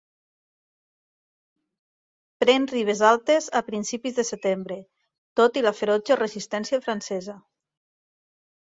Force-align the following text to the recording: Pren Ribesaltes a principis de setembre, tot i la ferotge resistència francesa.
Pren 2.45 2.65
Ribesaltes 2.73 3.51
a 3.61 3.63
principis 3.69 4.19
de 4.21 4.27
setembre, 4.33 4.81
tot 5.43 5.63
i 5.63 5.67
la 5.69 5.77
ferotge 5.83 6.21
resistència 6.27 6.85
francesa. 6.91 7.41